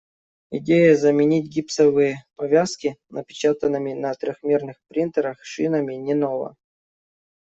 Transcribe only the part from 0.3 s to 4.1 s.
Идея заменить гипсовые повязки напечатанными